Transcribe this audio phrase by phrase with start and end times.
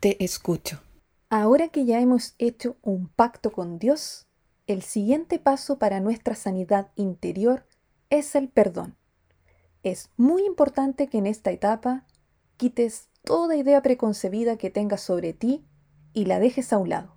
[0.00, 0.80] Te escucho.
[1.28, 4.28] Ahora que ya hemos hecho un pacto con Dios,
[4.68, 7.66] el siguiente paso para nuestra sanidad interior
[8.08, 8.96] es el perdón.
[9.82, 12.06] Es muy importante que en esta etapa
[12.56, 15.66] quites toda idea preconcebida que tengas sobre ti
[16.12, 17.16] y la dejes a un lado.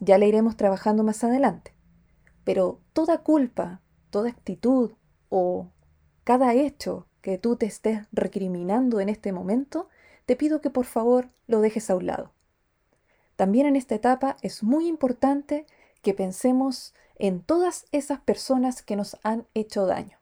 [0.00, 1.76] Ya la iremos trabajando más adelante.
[2.42, 4.94] Pero toda culpa, toda actitud
[5.28, 5.70] o
[6.24, 9.88] cada hecho que tú te estés recriminando en este momento,
[10.30, 12.30] te pido que por favor lo dejes a un lado.
[13.34, 15.66] También en esta etapa es muy importante
[16.02, 20.18] que pensemos en todas esas personas que nos han hecho daño,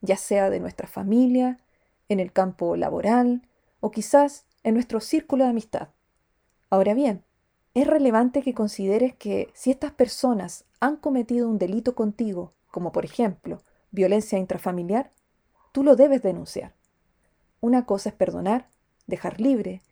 [0.00, 1.60] ya sea de nuestra familia,
[2.08, 3.46] en el campo laboral
[3.78, 5.90] o quizás en nuestro círculo de amistad.
[6.68, 7.22] Ahora bien,
[7.74, 13.04] es relevante que consideres que si estas personas han cometido un delito contigo, como por
[13.04, 15.12] ejemplo violencia intrafamiliar,
[15.70, 16.74] tú lo debes denunciar.
[17.60, 18.74] Una cosa es perdonar,
[19.06, 19.82] dejar libre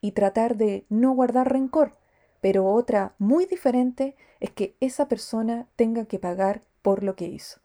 [0.00, 1.96] y tratar de no guardar rencor,
[2.40, 7.60] pero otra muy diferente es que esa persona tenga que pagar por lo que hizo.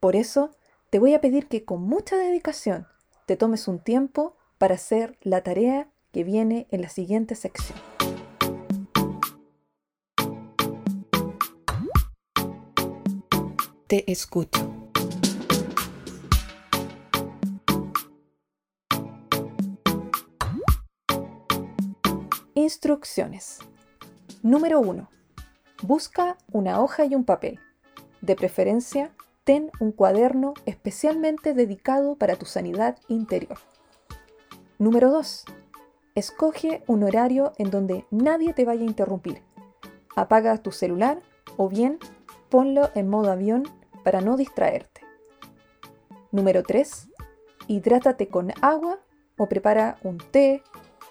[0.00, 0.50] Por eso,
[0.90, 2.86] te voy a pedir que con mucha dedicación
[3.26, 7.78] te tomes un tiempo para hacer la tarea que viene en la siguiente sección.
[13.86, 14.73] Te escucho.
[22.64, 23.58] Instrucciones.
[24.42, 25.10] Número 1.
[25.82, 27.60] Busca una hoja y un papel.
[28.22, 29.10] De preferencia,
[29.44, 33.58] ten un cuaderno especialmente dedicado para tu sanidad interior.
[34.78, 35.44] Número 2.
[36.14, 39.42] Escoge un horario en donde nadie te vaya a interrumpir.
[40.16, 41.20] Apaga tu celular
[41.58, 41.98] o bien
[42.48, 43.64] ponlo en modo avión
[44.04, 45.02] para no distraerte.
[46.32, 47.08] Número 3.
[47.68, 49.00] Hidrátate con agua
[49.36, 50.62] o prepara un té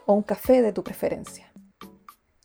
[0.06, 1.52] o un café de tu preferencia.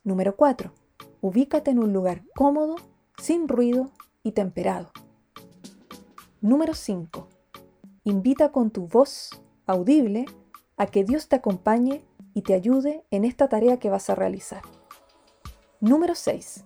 [0.05, 0.73] Número 4.
[1.21, 2.77] Ubícate en un lugar cómodo,
[3.19, 3.91] sin ruido
[4.23, 4.91] y temperado.
[6.41, 7.29] Número 5.
[8.05, 9.31] Invita con tu voz
[9.67, 10.27] audible
[10.77, 14.63] a que Dios te acompañe y te ayude en esta tarea que vas a realizar.
[15.81, 16.65] Número 6.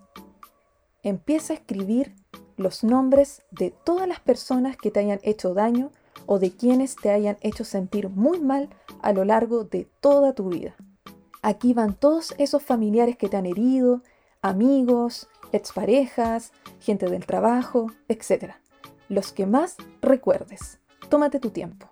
[1.02, 2.14] Empieza a escribir
[2.56, 5.90] los nombres de todas las personas que te hayan hecho daño
[6.26, 8.68] o de quienes te hayan hecho sentir muy mal
[9.00, 10.74] a lo largo de toda tu vida.
[11.42, 14.02] Aquí van todos esos familiares que te han herido,
[14.42, 18.54] amigos, exparejas, gente del trabajo, etc.
[19.08, 20.78] Los que más recuerdes.
[21.08, 21.90] Tómate tu tiempo.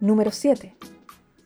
[0.00, 0.76] Número 7.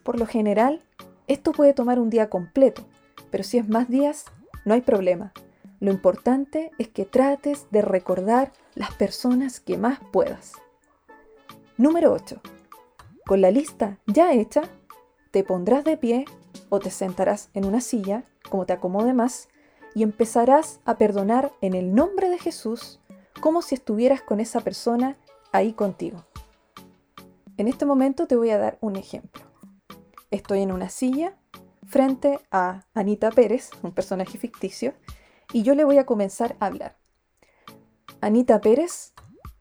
[0.02, 0.82] Por lo general,
[1.26, 2.84] esto puede tomar un día completo,
[3.31, 4.26] pero si es más días,
[4.64, 5.32] no hay problema.
[5.81, 10.52] Lo importante es que trates de recordar las personas que más puedas.
[11.78, 12.38] Número 8.
[13.27, 14.62] Con la lista ya hecha,
[15.31, 16.27] te pondrás de pie
[16.69, 19.49] o te sentarás en una silla, como te acomode más,
[19.94, 23.00] y empezarás a perdonar en el nombre de Jesús
[23.41, 25.16] como si estuvieras con esa persona
[25.50, 26.27] ahí contigo.
[27.56, 29.43] En este momento te voy a dar un ejemplo.
[30.31, 31.38] Estoy en una silla
[31.87, 34.93] frente a Anita Pérez, un personaje ficticio,
[35.55, 36.99] y yo le voy a comenzar a hablar.
[38.21, 39.15] Anita Pérez,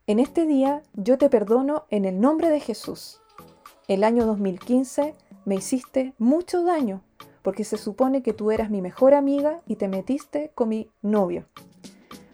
[0.08, 3.22] en este día yo te perdono en el nombre de Jesús.
[3.88, 7.04] El año 2015 me hiciste mucho daño
[7.42, 11.48] porque se supone que tú eras mi mejor amiga y te metiste con mi novio.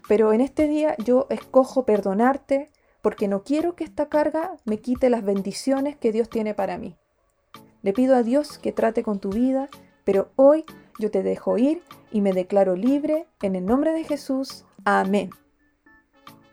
[0.07, 5.09] Pero en este día yo escojo perdonarte porque no quiero que esta carga me quite
[5.09, 6.97] las bendiciones que Dios tiene para mí.
[7.81, 9.69] Le pido a Dios que trate con tu vida,
[10.03, 10.65] pero hoy
[10.99, 14.65] yo te dejo ir y me declaro libre en el nombre de Jesús.
[14.83, 15.29] Amén.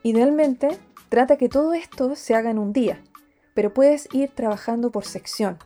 [0.02, 0.78] Idealmente,
[1.14, 3.00] trata que todo esto se haga en un día,
[3.54, 5.58] pero puedes ir trabajando por sección.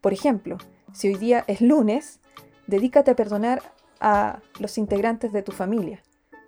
[0.00, 0.56] Por ejemplo,
[0.94, 2.20] si hoy día es lunes,
[2.66, 3.60] dedícate a perdonar
[4.00, 6.02] a los integrantes de tu familia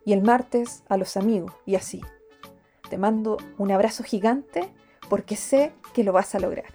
[0.07, 2.01] y el martes a los amigos y así.
[2.89, 4.73] Te mando un abrazo gigante
[5.11, 6.73] porque sé que lo vas a lograr.